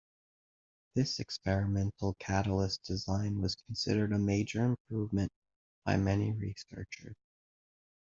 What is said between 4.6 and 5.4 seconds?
improvement